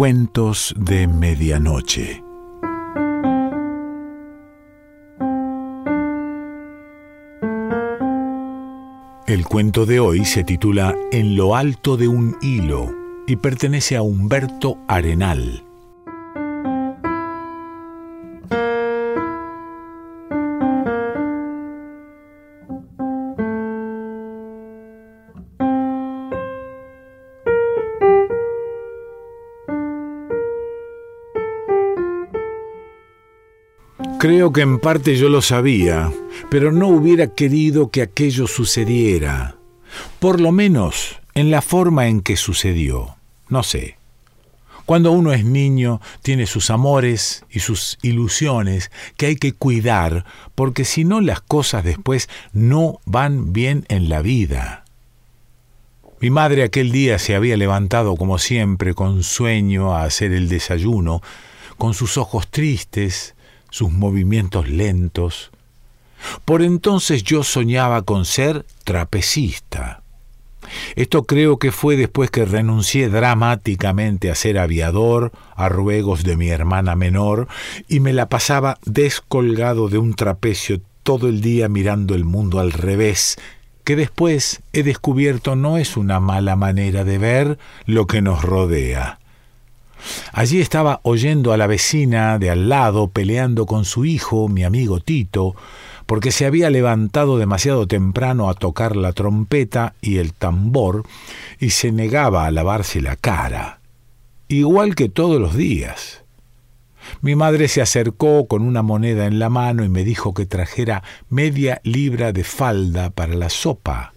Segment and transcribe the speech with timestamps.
[0.00, 2.24] Cuentos de Medianoche.
[9.26, 12.90] El cuento de hoy se titula En lo alto de un hilo
[13.26, 15.69] y pertenece a Humberto Arenal.
[34.20, 36.12] Creo que en parte yo lo sabía,
[36.50, 39.56] pero no hubiera querido que aquello sucediera.
[40.18, 43.16] Por lo menos en la forma en que sucedió.
[43.48, 43.96] No sé.
[44.84, 50.84] Cuando uno es niño, tiene sus amores y sus ilusiones que hay que cuidar, porque
[50.84, 54.84] si no las cosas después no van bien en la vida.
[56.20, 61.22] Mi madre aquel día se había levantado como siempre con sueño a hacer el desayuno,
[61.78, 63.34] con sus ojos tristes,
[63.70, 65.50] sus movimientos lentos.
[66.44, 70.02] Por entonces yo soñaba con ser trapecista.
[70.94, 76.48] Esto creo que fue después que renuncié dramáticamente a ser aviador, a ruegos de mi
[76.48, 77.48] hermana menor,
[77.88, 82.72] y me la pasaba descolgado de un trapecio todo el día mirando el mundo al
[82.72, 83.38] revés,
[83.84, 89.18] que después he descubierto no es una mala manera de ver lo que nos rodea.
[90.32, 95.00] Allí estaba oyendo a la vecina de al lado peleando con su hijo, mi amigo
[95.00, 95.54] Tito,
[96.06, 101.04] porque se había levantado demasiado temprano a tocar la trompeta y el tambor
[101.60, 103.80] y se negaba a lavarse la cara,
[104.48, 106.24] igual que todos los días.
[107.22, 111.02] Mi madre se acercó con una moneda en la mano y me dijo que trajera
[111.28, 114.12] media libra de falda para la sopa,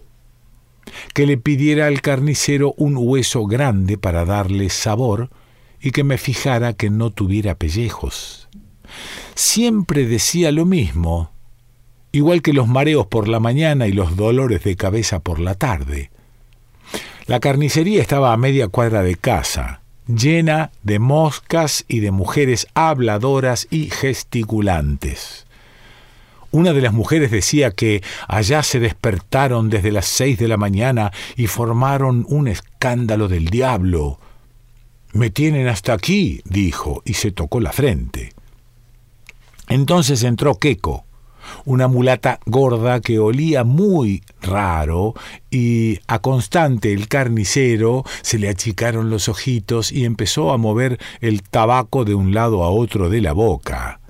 [1.12, 5.30] que le pidiera al carnicero un hueso grande para darle sabor,
[5.84, 8.48] y que me fijara que no tuviera pellejos.
[9.34, 11.30] Siempre decía lo mismo,
[12.10, 16.10] igual que los mareos por la mañana y los dolores de cabeza por la tarde.
[17.26, 23.68] La carnicería estaba a media cuadra de casa, llena de moscas y de mujeres habladoras
[23.70, 25.44] y gesticulantes.
[26.50, 31.12] Una de las mujeres decía que allá se despertaron desde las seis de la mañana
[31.36, 34.18] y formaron un escándalo del diablo,
[35.14, 38.32] me tienen hasta aquí, dijo, y se tocó la frente.
[39.68, 41.06] Entonces entró Queco,
[41.64, 45.14] una mulata gorda que olía muy raro
[45.50, 51.42] y a Constante el carnicero se le achicaron los ojitos y empezó a mover el
[51.42, 54.00] tabaco de un lado a otro de la boca.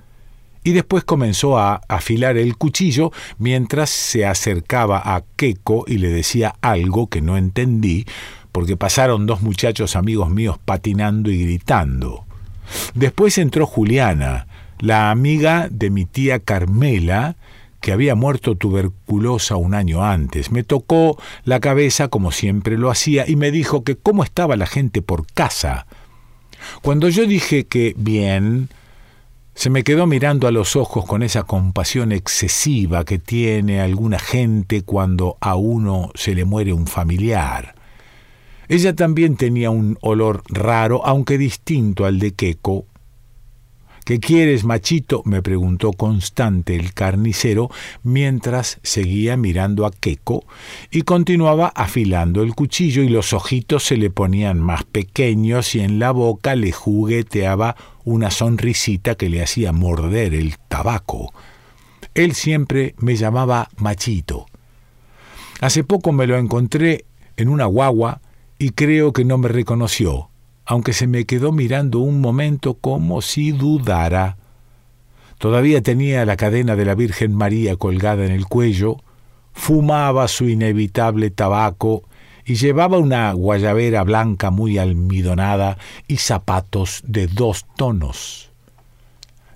[0.63, 6.55] Y después comenzó a afilar el cuchillo mientras se acercaba a Queco y le decía
[6.61, 8.07] algo que no entendí,
[8.55, 12.23] porque pasaron dos muchachos amigos míos patinando y gritando.
[12.93, 14.47] Después entró Juliana,
[14.79, 17.35] la amiga de mi tía Carmela,
[17.81, 20.53] que había muerto tuberculosa un año antes.
[20.53, 24.67] Me tocó la cabeza como siempre lo hacía y me dijo que cómo estaba la
[24.67, 25.85] gente por casa.
[26.81, 28.69] Cuando yo dije que bien,
[29.53, 34.81] se me quedó mirando a los ojos con esa compasión excesiva que tiene alguna gente
[34.83, 37.74] cuando a uno se le muere un familiar.
[38.67, 42.85] Ella también tenía un olor raro, aunque distinto al de Queco.
[44.05, 45.23] ¿Qué quieres, machito?
[45.25, 47.71] me preguntó constante el carnicero
[48.03, 50.45] mientras seguía mirando a Queco
[50.91, 55.97] y continuaba afilando el cuchillo y los ojitos se le ponían más pequeños y en
[55.97, 61.33] la boca le jugueteaba una sonrisita que le hacía morder el tabaco.
[62.13, 64.45] Él siempre me llamaba machito.
[65.61, 67.05] Hace poco me lo encontré
[67.37, 68.21] en una guagua
[68.57, 70.29] y creo que no me reconoció,
[70.65, 74.37] aunque se me quedó mirando un momento como si dudara.
[75.37, 78.97] Todavía tenía la cadena de la Virgen María colgada en el cuello,
[79.53, 82.03] fumaba su inevitable tabaco
[82.45, 88.51] y llevaba una guayabera blanca muy almidonada y zapatos de dos tonos.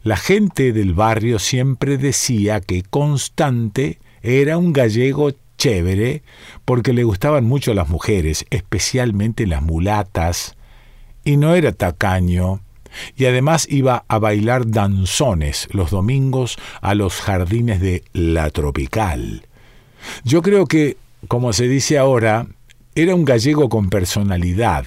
[0.01, 6.23] La gente del barrio siempre decía que Constante era un gallego chévere
[6.65, 10.55] porque le gustaban mucho las mujeres, especialmente las mulatas,
[11.23, 12.61] y no era tacaño,
[13.15, 19.45] y además iba a bailar danzones los domingos a los jardines de La Tropical.
[20.23, 20.97] Yo creo que,
[21.27, 22.47] como se dice ahora,
[22.95, 24.85] era un gallego con personalidad.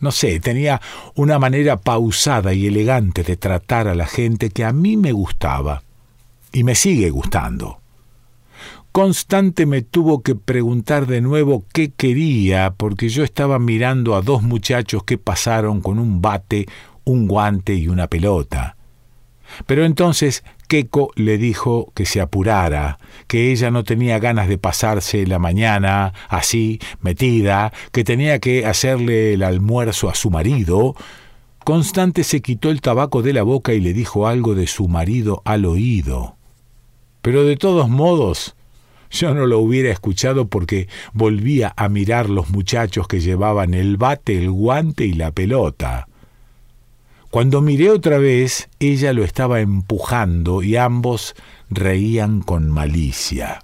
[0.00, 0.80] No sé, tenía
[1.14, 5.82] una manera pausada y elegante de tratar a la gente que a mí me gustaba
[6.52, 7.77] y me sigue gustando.
[8.92, 14.42] Constante me tuvo que preguntar de nuevo qué quería, porque yo estaba mirando a dos
[14.42, 16.66] muchachos que pasaron con un bate,
[17.04, 18.76] un guante y una pelota.
[19.66, 25.26] Pero entonces Keiko le dijo que se apurara, que ella no tenía ganas de pasarse
[25.26, 30.94] la mañana así, metida, que tenía que hacerle el almuerzo a su marido.
[31.64, 35.42] Constante se quitó el tabaco de la boca y le dijo algo de su marido
[35.44, 36.36] al oído.
[37.22, 38.54] Pero de todos modos,
[39.10, 44.38] yo no lo hubiera escuchado porque volvía a mirar los muchachos que llevaban el bate,
[44.38, 46.08] el guante y la pelota.
[47.30, 51.34] Cuando miré otra vez, ella lo estaba empujando y ambos
[51.68, 53.62] reían con malicia.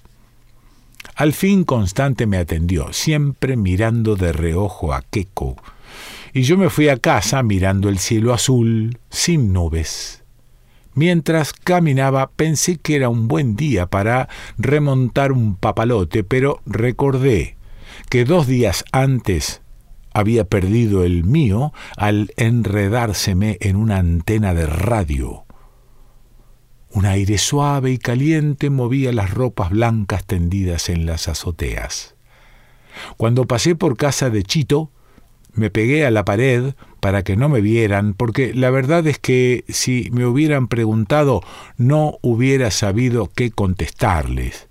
[1.15, 5.57] Al fin Constante me atendió, siempre mirando de reojo a Queco,
[6.33, 10.24] y yo me fui a casa mirando el cielo azul, sin nubes.
[10.95, 17.57] Mientras caminaba pensé que era un buen día para remontar un papalote, pero recordé
[18.11, 19.63] que dos días antes
[20.13, 25.45] había perdido el mío al enredárseme en una antena de radio.
[26.91, 32.15] Un aire suave y caliente movía las ropas blancas tendidas en las azoteas.
[33.17, 34.93] Cuando pasé por casa de Chito,
[35.53, 39.67] me pegué a la pared para que no me vieran, porque la verdad es que
[39.69, 41.43] si me hubieran preguntado
[41.77, 44.69] no hubiera sabido qué contestarles.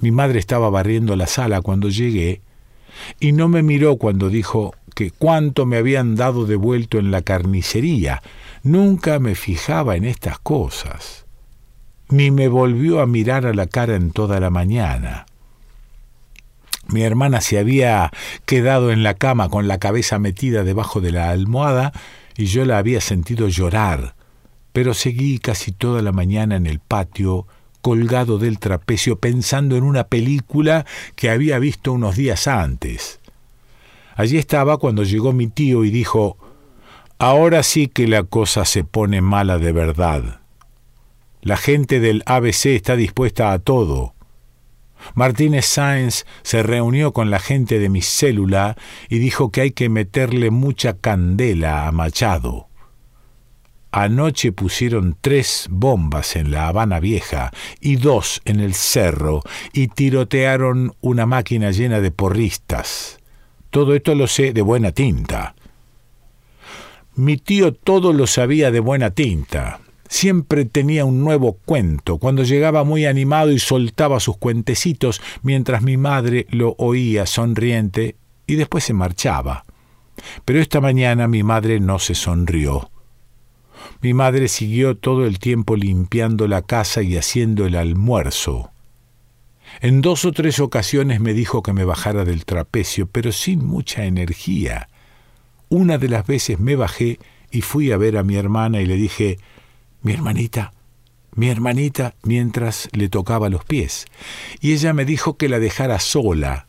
[0.00, 2.40] Mi madre estaba barriendo la sala cuando llegué
[3.20, 7.22] y no me miró cuando dijo que cuánto me habían dado de vuelto en la
[7.22, 8.20] carnicería.
[8.64, 11.26] Nunca me fijaba en estas cosas.
[12.08, 15.26] Ni me volvió a mirar a la cara en toda la mañana.
[16.88, 18.10] Mi hermana se había
[18.44, 21.92] quedado en la cama con la cabeza metida debajo de la almohada
[22.36, 24.14] y yo la había sentido llorar,
[24.72, 27.46] pero seguí casi toda la mañana en el patio,
[27.80, 30.86] colgado del trapecio, pensando en una película
[31.16, 33.20] que había visto unos días antes.
[34.14, 36.36] Allí estaba cuando llegó mi tío y dijo,
[37.18, 40.40] Ahora sí que la cosa se pone mala de verdad.
[41.40, 44.14] La gente del ABC está dispuesta a todo.
[45.14, 48.76] Martínez Sáenz se reunió con la gente de mi célula
[49.08, 52.68] y dijo que hay que meterle mucha candela a Machado.
[53.94, 59.42] Anoche pusieron tres bombas en la Habana Vieja y dos en el cerro
[59.74, 63.18] y tirotearon una máquina llena de porristas.
[63.68, 65.54] Todo esto lo sé de buena tinta.
[67.14, 69.80] Mi tío todo lo sabía de buena tinta.
[70.12, 75.96] Siempre tenía un nuevo cuento, cuando llegaba muy animado y soltaba sus cuentecitos, mientras mi
[75.96, 78.16] madre lo oía sonriente
[78.46, 79.64] y después se marchaba.
[80.44, 82.90] Pero esta mañana mi madre no se sonrió.
[84.02, 88.70] Mi madre siguió todo el tiempo limpiando la casa y haciendo el almuerzo.
[89.80, 94.04] En dos o tres ocasiones me dijo que me bajara del trapecio, pero sin mucha
[94.04, 94.90] energía.
[95.70, 97.18] Una de las veces me bajé
[97.50, 99.38] y fui a ver a mi hermana y le dije
[100.02, 100.72] mi hermanita,
[101.34, 104.06] mi hermanita, mientras le tocaba los pies.
[104.60, 106.66] Y ella me dijo que la dejara sola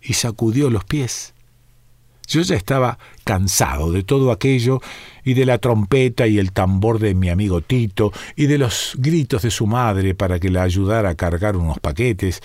[0.00, 1.34] y sacudió los pies.
[2.26, 4.80] Yo ya estaba cansado de todo aquello
[5.24, 9.42] y de la trompeta y el tambor de mi amigo Tito y de los gritos
[9.42, 12.40] de su madre para que la ayudara a cargar unos paquetes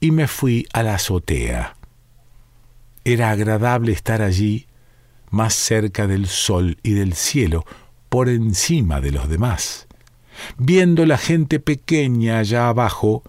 [0.00, 1.76] y me fui a la azotea.
[3.04, 4.66] Era agradable estar allí,
[5.30, 7.64] más cerca del sol y del cielo,
[8.14, 9.88] por encima de los demás,
[10.56, 13.24] viendo la gente pequeña allá abajo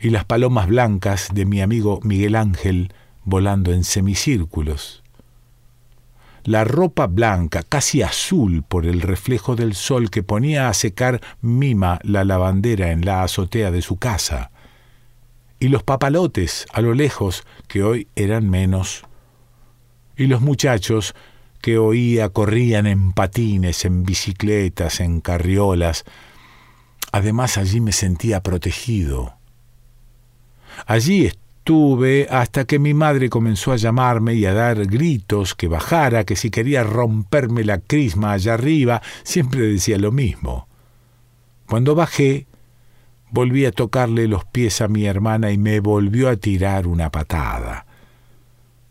[0.00, 5.04] y las palomas blancas de mi amigo Miguel Ángel volando en semicírculos.
[6.42, 12.00] La ropa blanca, casi azul por el reflejo del sol que ponía a secar Mima
[12.02, 14.50] la lavandera en la azotea de su casa,
[15.60, 19.04] y los papalotes a lo lejos, que hoy eran menos,
[20.16, 21.14] y los muchachos
[21.60, 26.04] que oía corrían en patines, en bicicletas, en carriolas.
[27.12, 29.34] Además allí me sentía protegido.
[30.86, 36.24] Allí estuve hasta que mi madre comenzó a llamarme y a dar gritos que bajara,
[36.24, 40.68] que si quería romperme la crisma allá arriba, siempre decía lo mismo.
[41.66, 42.46] Cuando bajé,
[43.30, 47.86] volví a tocarle los pies a mi hermana y me volvió a tirar una patada.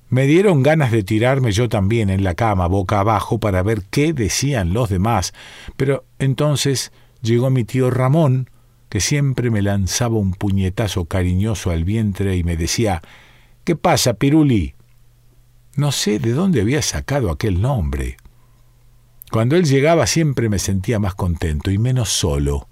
[0.10, 4.12] Me dieron ganas de tirarme yo también en la cama boca abajo para ver qué
[4.12, 5.34] decían los demás,
[5.78, 8.50] pero entonces llegó mi tío Ramón,
[8.90, 13.04] que siempre me lanzaba un puñetazo cariñoso al vientre y me decía
[13.64, 14.74] ¿Qué pasa, Piruli?
[15.76, 18.18] No sé de dónde había sacado aquel nombre.
[19.32, 22.68] Cuando él llegaba siempre me sentía más contento y menos solo.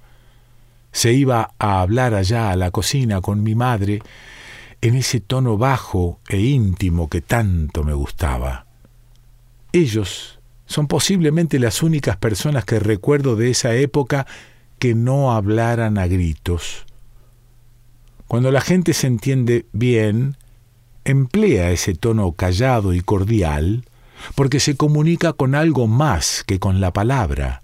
[0.91, 4.01] se iba a hablar allá a la cocina con mi madre
[4.81, 8.65] en ese tono bajo e íntimo que tanto me gustaba.
[9.73, 14.27] Ellos son posiblemente las únicas personas que recuerdo de esa época
[14.79, 16.85] que no hablaran a gritos.
[18.27, 20.35] Cuando la gente se entiende bien,
[21.05, 23.85] emplea ese tono callado y cordial,
[24.35, 27.63] porque se comunica con algo más que con la palabra.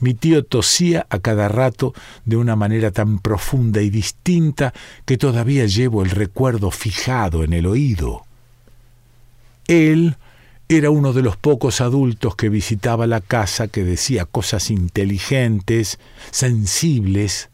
[0.00, 1.92] Mi tío tosía a cada rato
[2.24, 4.72] de una manera tan profunda y distinta
[5.04, 8.24] que todavía llevo el recuerdo fijado en el oído.
[9.66, 10.16] Él
[10.68, 15.98] era uno de los pocos adultos que visitaba la casa que decía cosas inteligentes,
[16.30, 17.50] sensibles.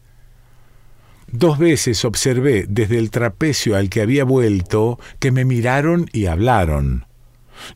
[1.31, 7.05] Dos veces observé desde el trapecio al que había vuelto que me miraron y hablaron.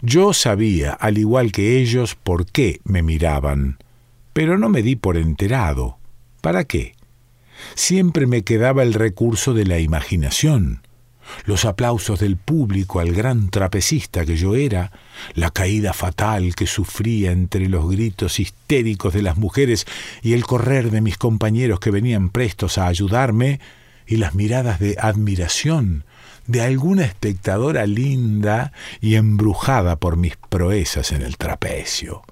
[0.01, 3.79] Yo sabía, al igual que ellos, por qué me miraban
[4.39, 5.97] pero no me di por enterado.
[6.39, 6.95] ¿Para qué?
[7.75, 10.81] Siempre me quedaba el recurso de la imaginación,
[11.43, 14.93] los aplausos del público al gran trapecista que yo era,
[15.33, 19.85] la caída fatal que sufría entre los gritos histéricos de las mujeres
[20.21, 23.59] y el correr de mis compañeros que venían prestos a ayudarme,
[24.07, 26.05] y las miradas de admiración
[26.47, 32.23] de alguna espectadora linda y embrujada por mis proezas en el trapecio.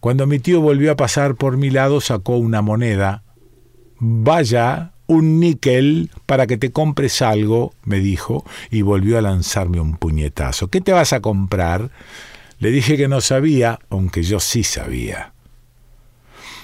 [0.00, 3.24] Cuando mi tío volvió a pasar por mi lado, sacó una moneda.
[3.98, 9.96] Vaya, un níquel para que te compres algo, me dijo, y volvió a lanzarme un
[9.96, 10.68] puñetazo.
[10.68, 11.90] ¿Qué te vas a comprar?
[12.60, 15.32] Le dije que no sabía, aunque yo sí sabía.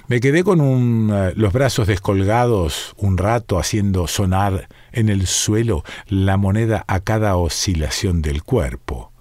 [0.06, 6.36] Me quedé con eh, los brazos descolgados un rato haciendo sonar en el suelo la
[6.36, 9.12] moneda a cada oscilación del cuerpo.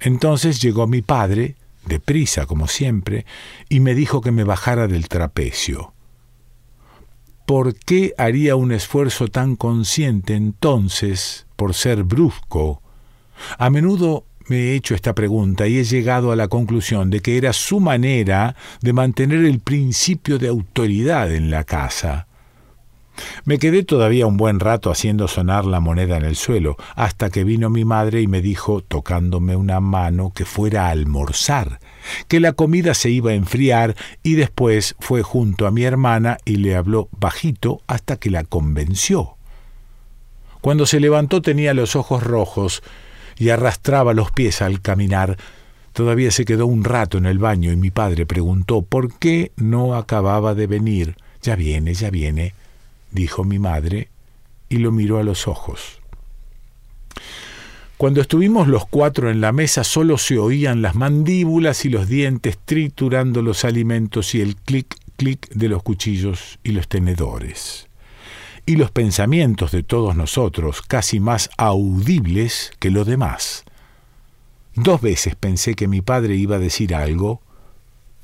[0.00, 1.56] Entonces llegó mi padre,
[1.86, 3.26] deprisa como siempre,
[3.68, 5.92] y me dijo que me bajara del trapecio.
[7.46, 12.82] ¿Por qué haría un esfuerzo tan consciente entonces por ser brusco?
[13.58, 17.36] A menudo me he hecho esta pregunta y he llegado a la conclusión de que
[17.36, 22.27] era su manera de mantener el principio de autoridad en la casa.
[23.44, 27.44] Me quedé todavía un buen rato haciendo sonar la moneda en el suelo, hasta que
[27.44, 31.80] vino mi madre y me dijo, tocándome una mano, que fuera a almorzar,
[32.28, 36.56] que la comida se iba a enfriar, y después fue junto a mi hermana y
[36.56, 39.36] le habló bajito hasta que la convenció.
[40.60, 42.82] Cuando se levantó tenía los ojos rojos
[43.36, 45.36] y arrastraba los pies al caminar.
[45.92, 49.94] Todavía se quedó un rato en el baño y mi padre preguntó por qué no
[49.94, 51.16] acababa de venir.
[51.42, 52.54] Ya viene, ya viene
[53.10, 54.08] dijo mi madre,
[54.68, 56.00] y lo miró a los ojos.
[57.96, 62.58] Cuando estuvimos los cuatro en la mesa solo se oían las mandíbulas y los dientes
[62.64, 67.88] triturando los alimentos y el clic clic de los cuchillos y los tenedores.
[68.64, 73.64] Y los pensamientos de todos nosotros, casi más audibles que lo demás.
[74.74, 77.42] Dos veces pensé que mi padre iba a decir algo,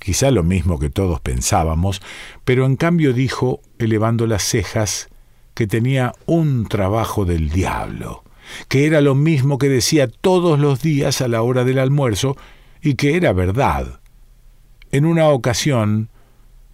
[0.04, 2.02] quizá lo mismo que todos pensábamos,
[2.44, 5.08] pero en cambio dijo, elevando las cejas,
[5.54, 8.22] que tenía un trabajo del diablo,
[8.68, 12.36] que era lo mismo que decía todos los días a la hora del almuerzo
[12.82, 14.00] y que era verdad.
[14.90, 16.10] En una ocasión,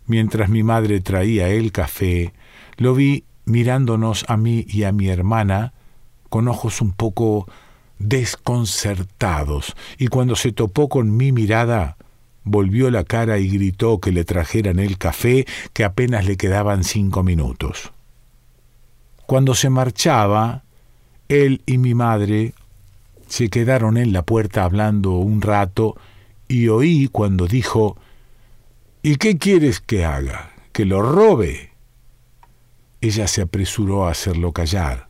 [0.06, 2.32] mientras mi madre traía el café,
[2.78, 5.72] lo vi mirándonos a mí y a mi hermana
[6.28, 7.46] con ojos un poco
[8.00, 11.96] desconcertados, y cuando se topó con mi mirada,
[12.50, 17.22] volvió la cara y gritó que le trajeran el café, que apenas le quedaban cinco
[17.22, 17.92] minutos.
[19.26, 20.64] Cuando se marchaba,
[21.28, 22.54] él y mi madre
[23.28, 25.96] se quedaron en la puerta hablando un rato
[26.48, 27.96] y oí cuando dijo
[29.02, 30.52] ¿Y qué quieres que haga?
[30.72, 31.70] ¿Que lo robe?
[33.00, 35.09] Ella se apresuró a hacerlo callar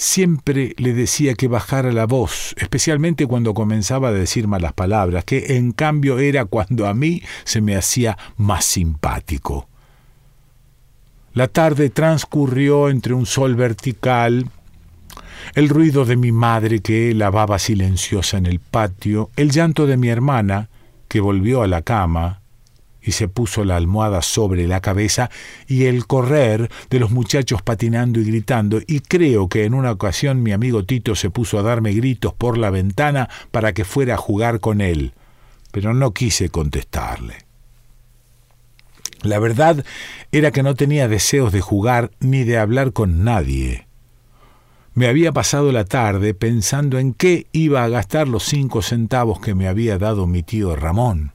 [0.00, 5.58] siempre le decía que bajara la voz, especialmente cuando comenzaba a decir malas palabras, que
[5.58, 9.68] en cambio era cuando a mí se me hacía más simpático.
[11.34, 14.48] La tarde transcurrió entre un sol vertical,
[15.54, 20.08] el ruido de mi madre que lavaba silenciosa en el patio, el llanto de mi
[20.08, 20.70] hermana,
[21.08, 22.39] que volvió a la cama,
[23.02, 25.30] y se puso la almohada sobre la cabeza
[25.66, 30.42] y el correr de los muchachos patinando y gritando, y creo que en una ocasión
[30.42, 34.18] mi amigo Tito se puso a darme gritos por la ventana para que fuera a
[34.18, 35.12] jugar con él,
[35.72, 37.36] pero no quise contestarle.
[39.22, 39.84] La verdad
[40.32, 43.86] era que no tenía deseos de jugar ni de hablar con nadie.
[44.94, 49.54] Me había pasado la tarde pensando en qué iba a gastar los cinco centavos que
[49.54, 51.32] me había dado mi tío Ramón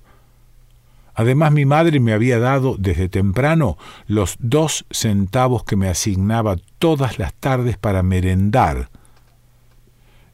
[1.16, 7.18] Además mi madre me había dado desde temprano los dos centavos que me asignaba todas
[7.18, 8.90] las tardes para merendar.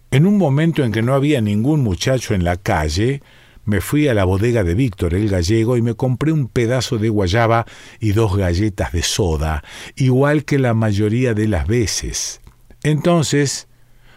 [0.10, 3.22] En un momento en que no había ningún muchacho en la calle,
[3.64, 7.10] me fui a la bodega de Víctor el gallego y me compré un pedazo de
[7.10, 7.66] guayaba
[8.00, 9.64] y dos galletas de soda,
[9.96, 12.42] igual que la mayoría de las veces.
[12.84, 13.68] Entonces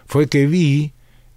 [0.07, 0.95] fue que vi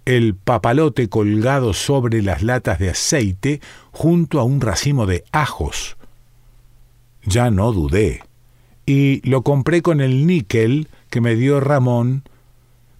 [0.08, 3.60] el papalote colgado sobre las latas de aceite
[3.92, 5.98] junto a un racimo de ajos.
[7.24, 8.22] Ya no dudé,
[8.86, 12.22] y lo compré con el níquel que me dio Ramón.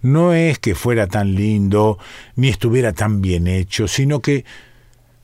[0.03, 1.97] No es que fuera tan lindo,
[2.35, 4.45] ni estuviera tan bien hecho, sino que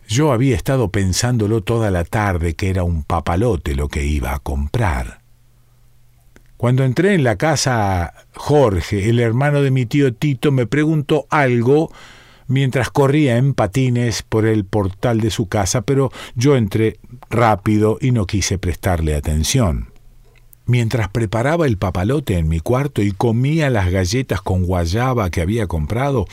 [0.07, 4.39] yo había estado pensándolo toda la tarde que era un papalote lo que iba a
[4.39, 5.25] comprar.
[6.57, 11.91] Cuando entré en la casa, Jorge, el hermano de mi tío Tito, me preguntó algo
[12.47, 16.97] mientras corría en patines por el portal de su casa, pero yo entré
[17.29, 19.89] rápido y no quise prestarle atención.
[20.65, 25.67] Mientras preparaba el papalote en mi cuarto y comía las galletas con guayaba que había
[25.67, 26.25] comprado,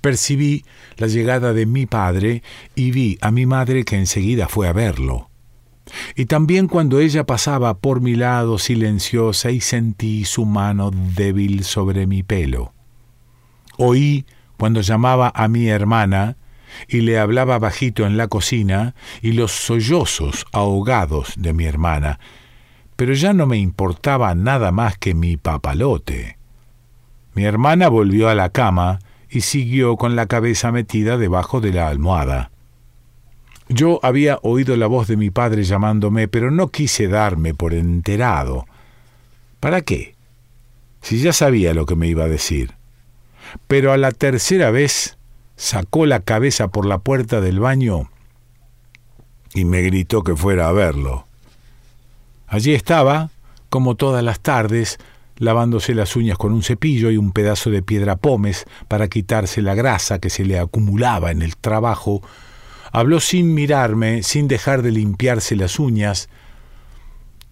[0.00, 0.64] percibí
[0.96, 2.42] la llegada de mi padre
[2.74, 5.27] y vi a mi madre que enseguida fue a verlo.
[6.14, 12.06] Y también cuando ella pasaba por mi lado silenciosa y sentí su mano débil sobre
[12.06, 12.72] mi pelo.
[13.76, 14.26] Oí
[14.56, 16.36] cuando llamaba a mi hermana
[16.88, 22.18] y le hablaba bajito en la cocina y los sollozos ahogados de mi hermana,
[22.96, 26.38] pero ya no me importaba nada más que mi papalote.
[27.34, 28.98] Mi hermana volvió a la cama
[29.30, 32.50] y siguió con la cabeza metida debajo de la almohada.
[33.68, 38.66] Yo había oído la voz de mi padre llamándome, pero no quise darme por enterado.
[39.60, 40.14] ¿Para qué?
[41.02, 42.74] Si ya sabía lo que me iba a decir.
[43.66, 45.18] Pero a la tercera vez
[45.56, 48.10] sacó la cabeza por la puerta del baño
[49.54, 51.26] y me gritó que fuera a verlo.
[52.46, 53.30] Allí estaba,
[53.68, 54.98] como todas las tardes,
[55.36, 59.74] lavándose las uñas con un cepillo y un pedazo de piedra pómez para quitarse la
[59.74, 62.22] grasa que se le acumulaba en el trabajo
[62.92, 66.28] Habló sin mirarme, sin dejar de limpiarse las uñas.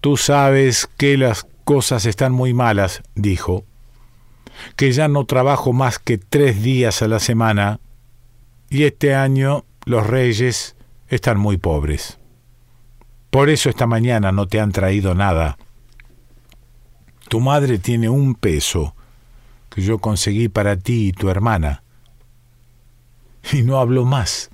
[0.01, 3.65] Tú sabes que las cosas están muy malas, dijo,
[4.75, 7.79] que ya no trabajo más que tres días a la semana,
[8.69, 10.75] y este año los reyes
[11.07, 12.19] están muy pobres.
[13.29, 15.57] Por eso esta mañana no te han traído nada.
[17.29, 18.95] Tu madre tiene un peso
[19.69, 21.83] que yo conseguí para ti y tu hermana.
[23.51, 24.49] Y no habló más.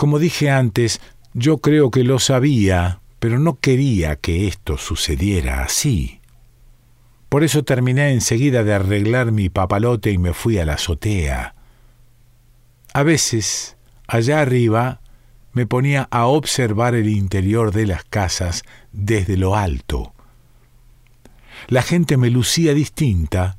[0.00, 0.98] Como dije antes,
[1.34, 6.22] yo creo que lo sabía, pero no quería que esto sucediera así.
[7.28, 11.54] Por eso terminé enseguida de arreglar mi papalote y me fui a la azotea.
[12.94, 15.02] A veces, allá arriba,
[15.52, 20.14] me ponía a observar el interior de las casas desde lo alto.
[21.68, 23.58] La gente me lucía distinta,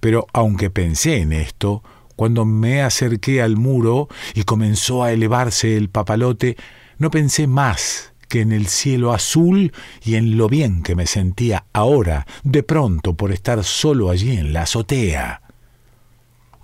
[0.00, 1.82] pero aunque pensé en esto,
[2.16, 6.56] cuando me acerqué al muro y comenzó a elevarse el papalote,
[6.98, 11.66] no pensé más que en el cielo azul y en lo bien que me sentía
[11.72, 15.42] ahora, de pronto, por estar solo allí en la azotea.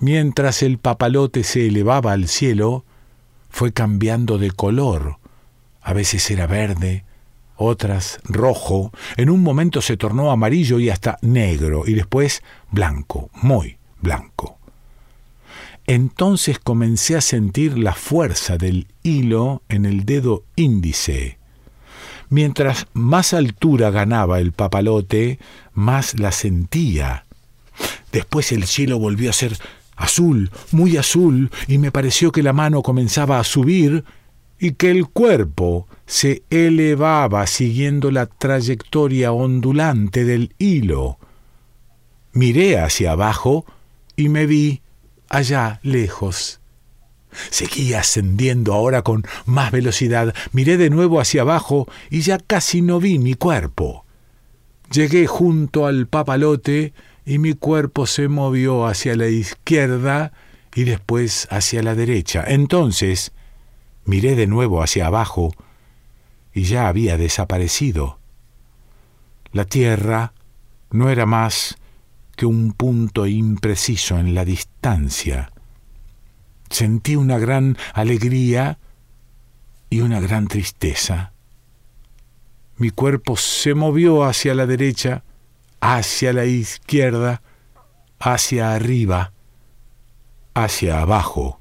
[0.00, 2.84] Mientras el papalote se elevaba al cielo,
[3.50, 5.18] fue cambiando de color.
[5.80, 7.04] A veces era verde,
[7.56, 13.78] otras rojo, en un momento se tornó amarillo y hasta negro, y después blanco, muy
[14.00, 14.61] blanco.
[15.86, 21.38] Entonces comencé a sentir la fuerza del hilo en el dedo índice.
[22.28, 25.38] Mientras más altura ganaba el papalote,
[25.74, 27.24] más la sentía.
[28.12, 29.58] Después el cielo volvió a ser
[29.96, 34.04] azul, muy azul, y me pareció que la mano comenzaba a subir
[34.58, 41.18] y que el cuerpo se elevaba siguiendo la trayectoria ondulante del hilo.
[42.32, 43.66] Miré hacia abajo
[44.14, 44.81] y me vi
[45.32, 46.60] allá lejos.
[47.50, 50.34] Seguí ascendiendo ahora con más velocidad.
[50.52, 54.04] Miré de nuevo hacia abajo y ya casi no vi mi cuerpo.
[54.92, 56.92] Llegué junto al papalote
[57.24, 60.32] y mi cuerpo se movió hacia la izquierda
[60.74, 62.44] y después hacia la derecha.
[62.46, 63.32] Entonces
[64.04, 65.54] miré de nuevo hacia abajo
[66.52, 68.18] y ya había desaparecido.
[69.52, 70.34] La tierra
[70.90, 71.78] no era más
[72.36, 75.52] que un punto impreciso en la distancia.
[76.70, 78.78] Sentí una gran alegría
[79.90, 81.32] y una gran tristeza.
[82.76, 85.22] Mi cuerpo se movió hacia la derecha,
[85.80, 87.42] hacia la izquierda,
[88.18, 89.32] hacia arriba,
[90.54, 91.60] hacia abajo,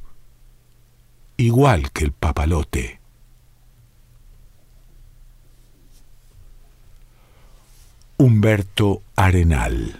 [1.37, 3.01] igual que el papalote.
[8.17, 9.99] Humberto Arenal